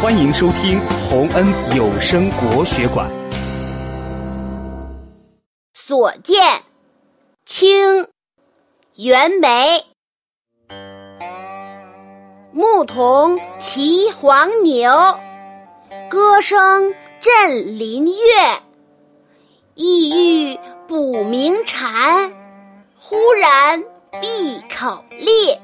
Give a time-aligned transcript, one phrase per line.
[0.00, 1.44] 欢迎收听洪恩
[1.76, 3.10] 有声国学馆。
[5.74, 6.62] 所见
[7.44, 8.06] 清
[8.94, 9.82] 袁枚。
[12.52, 14.88] 牧童骑黄牛
[16.08, 18.60] 歌声振林樾
[19.74, 22.32] 意欲捕鸣蝉
[23.00, 23.82] 忽然
[24.20, 25.58] 闭口立